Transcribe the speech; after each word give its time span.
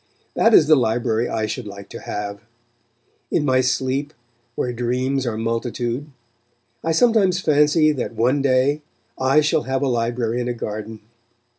That 0.35 0.55
is 0.55 0.65
the 0.65 0.75
library 0.75 1.29
I 1.29 1.45
should 1.45 1.67
like 1.67 1.87
to 1.89 1.99
have. 1.99 2.39
In 3.29 3.45
my 3.45 3.61
sleep, 3.61 4.13
"where 4.55 4.73
dreams 4.73 5.27
are 5.27 5.37
multitude," 5.37 6.07
I 6.83 6.91
sometimes 6.91 7.39
fancy 7.39 7.91
that 7.91 8.15
one 8.15 8.41
day 8.41 8.81
I 9.19 9.41
shall 9.41 9.61
have 9.69 9.83
a 9.83 9.87
library 9.87 10.41
in 10.41 10.47
a 10.47 10.55
garden. 10.55 11.01